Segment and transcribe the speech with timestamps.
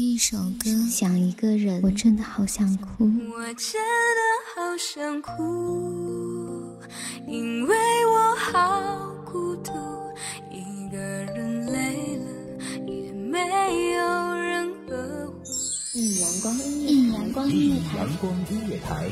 [0.00, 3.04] 一首歌，想一个人，我真的好想哭。
[3.04, 3.78] 我真
[4.16, 4.20] 的
[4.54, 6.74] 好想哭，
[7.28, 7.76] 因为
[8.06, 9.72] 我好孤独，
[10.50, 12.24] 一个人累了
[12.86, 13.38] 也没
[13.92, 15.42] 有人呵护。
[15.92, 19.06] 一阳光音乐，一阳光音乐台，阳光音乐台，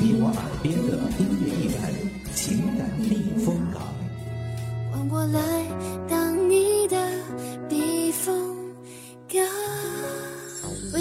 [0.00, 1.80] 你我耳边的音乐驿站，
[2.34, 3.80] 情感避风港。
[4.90, 5.38] 换过来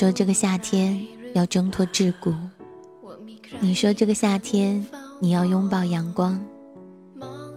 [0.00, 0.98] 说这个夏天
[1.34, 2.34] 要挣脱桎梏，
[3.60, 4.82] 你说这个夏天
[5.20, 6.42] 你要拥抱阳光，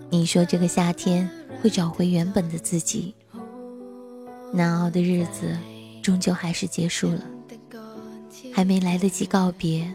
[0.09, 1.29] 你说这个夏天
[1.61, 3.15] 会找回原本的自己。
[4.51, 5.57] 难熬的日子
[6.01, 7.23] 终究还是结束了，
[8.51, 9.89] 还没来得及告别，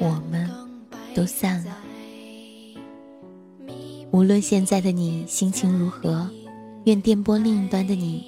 [0.00, 0.50] 我们
[1.14, 1.76] 都散了。
[4.10, 6.28] 无论现在的你心情如何，
[6.82, 8.24] 愿电波另一端的你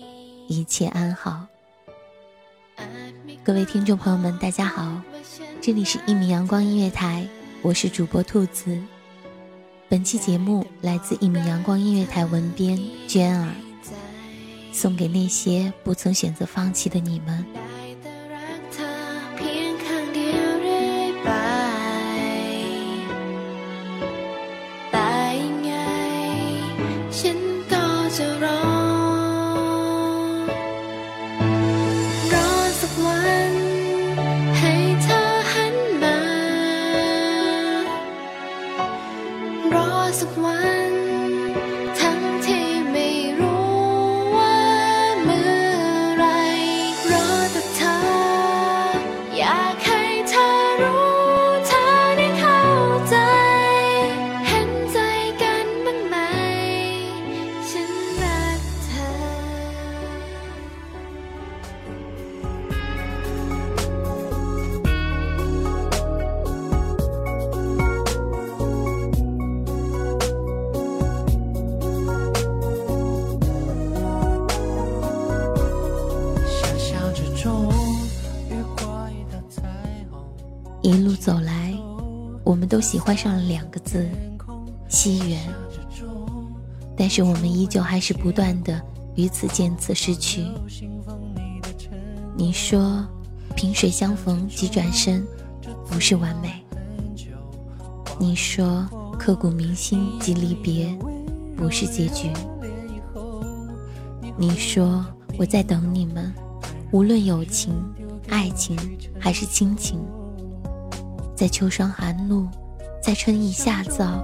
[0.46, 1.44] 一切安好。
[3.44, 5.02] 各位听众朋友们，大家好，
[5.60, 7.26] 这里是一米阳光音乐台，
[7.60, 8.80] 我是主播兔子。
[9.88, 13.52] 本期节目来自一米阳光音乐台文编娟儿，
[14.72, 17.44] 送给那些不曾选择放弃的你们。
[81.22, 81.72] 走来，
[82.42, 84.08] 我们都喜欢上了两个字——
[84.90, 85.40] 惜缘。
[86.96, 88.82] 但是我们依旧还是不断的
[89.14, 90.44] 与此见此失去。
[92.36, 93.06] 你说，
[93.54, 95.24] 萍水相逢即转身，
[95.88, 96.60] 不是完美。
[98.18, 98.84] 你说，
[99.16, 100.92] 刻骨铭心即离别，
[101.56, 102.32] 不是结局。
[104.36, 105.06] 你说，
[105.38, 106.34] 我在等你们，
[106.90, 107.72] 无论友情、
[108.28, 108.76] 爱情
[109.20, 110.00] 还是亲情。
[111.34, 112.46] 在秋霜寒露，
[113.02, 114.22] 在春意夏燥，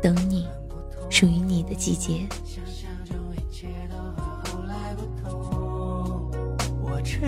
[0.00, 0.46] 等你，
[1.10, 2.26] 属于你的季节。
[7.04, 7.22] 承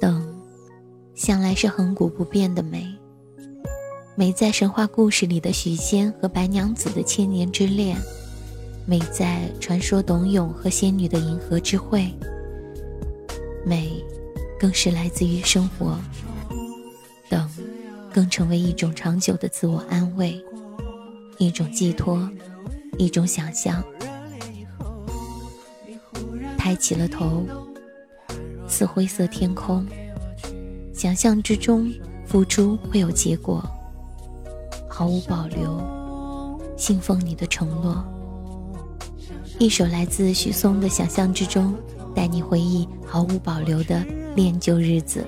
[0.00, 0.26] 等，
[1.14, 2.86] 向来是恒古不变的美。
[4.14, 7.96] 美在神话故事里的许仙和白娘子的千年之恋，
[8.86, 12.12] 美在传说董永和仙女的银河之会。
[13.64, 14.04] 美，
[14.62, 15.98] 更是来自于生活。
[17.28, 17.50] 等，
[18.14, 20.40] 更成为一种长久的自我安慰，
[21.36, 22.30] 一种寄托，
[22.96, 23.82] 一种想象。
[26.56, 27.44] 抬起了头，
[28.68, 29.84] 似灰色天空，
[30.94, 31.92] 想象之中
[32.24, 33.68] 付出会有结果，
[34.88, 38.04] 毫无保留，信奉你的承诺。
[39.58, 41.74] 一首来自许嵩的《想象之中》，
[42.14, 45.26] 带你回忆毫无保留的练就日子。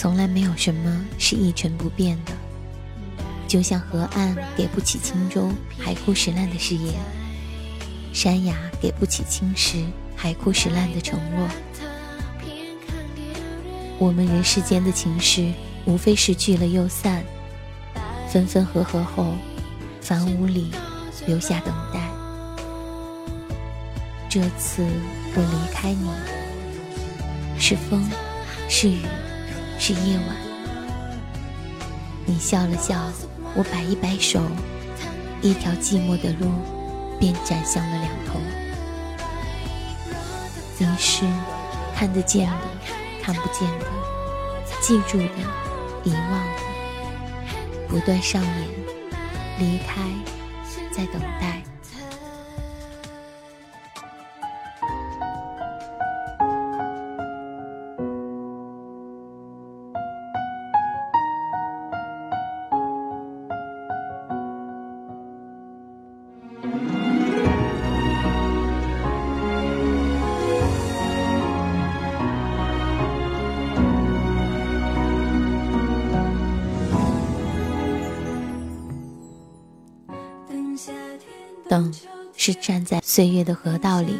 [0.00, 2.32] 从来没有什么是一成不变的，
[3.46, 6.94] 就像河岸给不起轻舟，海枯石烂的誓言；
[8.10, 9.84] 山崖给不起青石，
[10.16, 11.46] 海枯石烂的承诺。
[13.98, 15.52] 我们人世间的情事，
[15.84, 17.22] 无非是聚了又散，
[18.26, 19.34] 分分合合后，
[20.00, 20.70] 房屋里
[21.26, 22.00] 留下等待。
[24.30, 24.82] 这次
[25.34, 26.08] 我离开你，
[27.58, 28.02] 是风，
[28.66, 29.02] 是雨。
[29.82, 30.36] 是夜晚，
[32.26, 33.00] 你笑了笑，
[33.54, 34.38] 我摆一摆手，
[35.40, 36.52] 一条寂寞的路
[37.18, 38.38] 便展向了两头。
[40.76, 41.24] 你是
[41.96, 42.56] 看得见的，
[43.22, 43.86] 看不见的，
[44.82, 45.24] 记住的，
[46.04, 48.68] 遗忘的，不断上演，
[49.58, 50.02] 离开，
[50.92, 51.62] 在等待。
[81.70, 81.94] 等，
[82.36, 84.16] 是站在岁月的河道里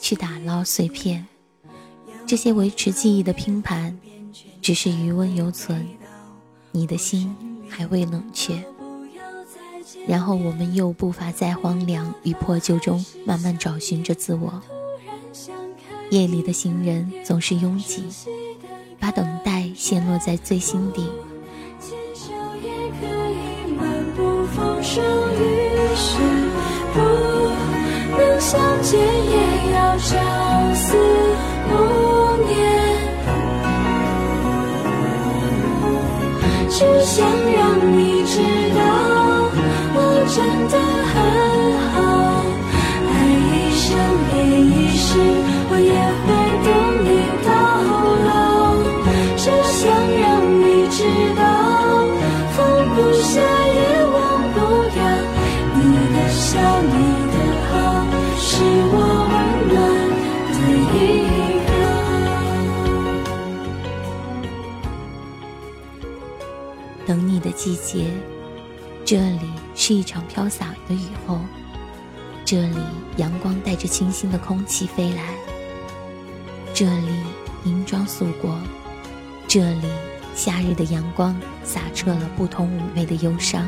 [0.00, 1.24] 去打捞碎片，
[2.26, 3.96] 这些维持记忆的拼盘，
[4.60, 5.86] 只是余温犹存，
[6.72, 7.32] 你的心
[7.68, 8.64] 还未冷却。
[10.08, 14.60] 然后我们又步伐在荒凉与破旧中慢慢找寻着自我。
[16.10, 18.02] 夜里的行人总是拥挤，
[18.98, 21.08] 把等待陷落在最心底。
[28.90, 29.36] 见，也
[29.74, 30.08] 要朝
[30.74, 30.86] 思
[31.68, 31.72] 暮
[32.48, 32.50] 念。
[36.70, 37.58] 只想让
[37.92, 38.32] 你知
[38.74, 38.80] 道，
[39.94, 39.96] 我
[40.34, 40.36] 真
[40.70, 40.74] 的
[41.10, 41.12] 很
[67.08, 68.12] 等你的季节，
[69.02, 71.40] 这里是一场飘洒的雨后，
[72.44, 72.76] 这里
[73.16, 75.34] 阳光带着清新的空气飞来，
[76.74, 77.08] 这里
[77.64, 78.54] 银装素裹，
[79.46, 79.88] 这里
[80.34, 81.34] 夏日的阳光
[81.64, 83.66] 洒彻了不同妩媚的忧伤。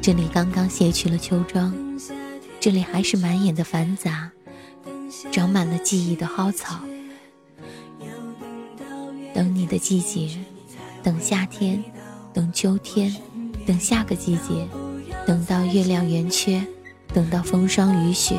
[0.00, 1.74] 这里刚刚卸去了秋装，
[2.58, 4.30] 这里还是满眼的繁杂，
[5.30, 6.80] 长满了记忆的蒿草。
[9.34, 10.38] 等你的季节，
[11.04, 11.84] 等夏天，
[12.32, 13.14] 等秋天，
[13.66, 14.66] 等下个季节，
[15.26, 16.66] 等到月亮圆缺，
[17.12, 18.38] 等到风霜雨雪。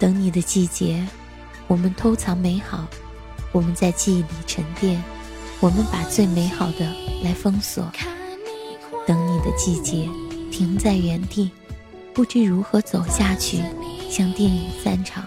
[0.00, 1.06] 等你的季节，
[1.66, 2.86] 我们偷藏美好，
[3.52, 5.00] 我们在记忆里沉淀，
[5.60, 6.90] 我们把最美好的
[7.22, 7.86] 来封锁。
[9.06, 10.08] 等你的季节，
[10.50, 11.50] 停在原地，
[12.14, 13.58] 不知如何走下去，
[14.08, 15.22] 像电影散场，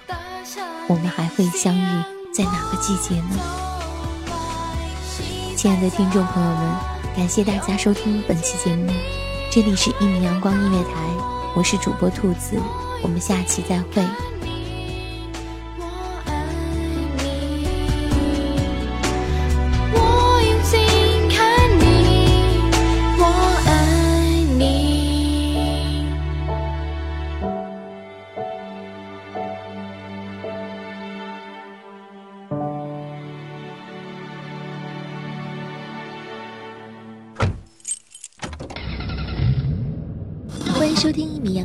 [0.87, 2.03] 我们还会相遇
[2.33, 3.39] 在哪个季节呢？
[5.55, 6.75] 亲爱的听众朋友们，
[7.15, 8.91] 感谢大家收听本期节目，
[9.51, 10.99] 这里是一米阳光音乐台，
[11.55, 12.59] 我是主播兔子，
[13.03, 14.03] 我们下期再会。